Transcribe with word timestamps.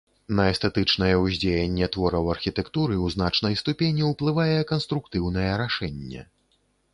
На 0.37 0.43
эстэтычнае 0.51 1.09
ўздзеянне 1.23 1.89
твораў 1.95 2.29
архітэктуры 2.35 2.95
ў 3.05 3.17
значнай 3.17 3.59
ступені 3.61 4.09
ўплывае 4.11 4.57
канструктыўнае 4.73 5.47
рашэнне. 5.65 6.27